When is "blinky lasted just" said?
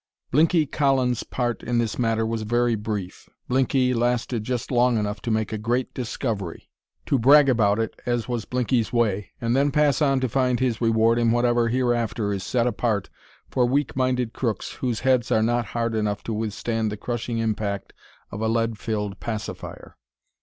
3.47-4.71